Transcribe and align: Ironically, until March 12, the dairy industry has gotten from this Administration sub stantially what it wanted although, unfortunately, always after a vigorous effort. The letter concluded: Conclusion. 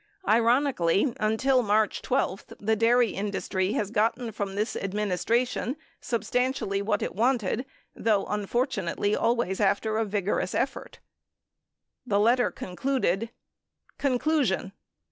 Ironically, 0.27 1.13
until 1.19 1.61
March 1.61 2.01
12, 2.01 2.45
the 2.59 2.75
dairy 2.75 3.11
industry 3.11 3.73
has 3.73 3.91
gotten 3.91 4.31
from 4.31 4.55
this 4.55 4.75
Administration 4.75 5.77
sub 5.99 6.23
stantially 6.23 6.81
what 6.81 7.03
it 7.03 7.13
wanted 7.13 7.67
although, 7.95 8.25
unfortunately, 8.25 9.15
always 9.15 9.59
after 9.59 9.99
a 9.99 10.05
vigorous 10.05 10.55
effort. 10.55 10.97
The 12.07 12.19
letter 12.19 12.49
concluded: 12.49 13.29
Conclusion. 13.99 14.71